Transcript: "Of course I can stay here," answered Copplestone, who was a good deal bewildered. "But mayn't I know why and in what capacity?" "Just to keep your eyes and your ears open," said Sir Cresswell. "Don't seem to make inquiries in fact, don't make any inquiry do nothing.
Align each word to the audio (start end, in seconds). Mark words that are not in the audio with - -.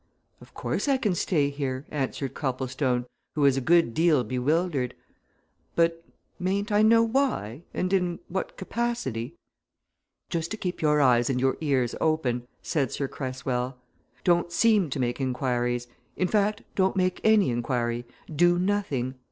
"Of 0.41 0.55
course 0.55 0.87
I 0.87 0.97
can 0.97 1.13
stay 1.13 1.51
here," 1.51 1.85
answered 1.91 2.33
Copplestone, 2.33 3.05
who 3.35 3.41
was 3.41 3.55
a 3.55 3.61
good 3.61 3.93
deal 3.93 4.23
bewildered. 4.23 4.95
"But 5.75 6.03
mayn't 6.39 6.71
I 6.71 6.81
know 6.81 7.03
why 7.03 7.61
and 7.71 7.93
in 7.93 8.17
what 8.27 8.57
capacity?" 8.57 9.35
"Just 10.31 10.49
to 10.49 10.57
keep 10.57 10.81
your 10.81 11.01
eyes 11.01 11.29
and 11.29 11.39
your 11.39 11.55
ears 11.61 11.93
open," 12.01 12.47
said 12.63 12.91
Sir 12.91 13.07
Cresswell. 13.07 13.77
"Don't 14.23 14.51
seem 14.51 14.89
to 14.89 14.99
make 14.99 15.21
inquiries 15.21 15.85
in 16.17 16.27
fact, 16.27 16.63
don't 16.73 16.95
make 16.95 17.21
any 17.23 17.51
inquiry 17.51 18.03
do 18.35 18.57
nothing. 18.57 19.13